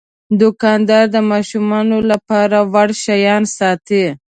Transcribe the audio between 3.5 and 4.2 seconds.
ساتي.